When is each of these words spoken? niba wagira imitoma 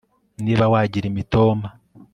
niba 0.43 0.65
wagira 0.73 1.05
imitoma 1.07 1.67